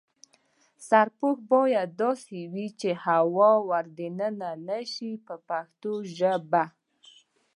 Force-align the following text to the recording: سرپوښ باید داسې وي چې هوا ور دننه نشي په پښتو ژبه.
سرپوښ 0.87 1.37
باید 1.53 1.89
داسې 2.01 2.39
وي 2.53 2.67
چې 2.79 2.89
هوا 3.05 3.51
ور 3.69 3.85
دننه 3.97 4.51
نشي 4.67 5.11
په 5.25 5.35
پښتو 5.47 5.93
ژبه. 6.17 6.63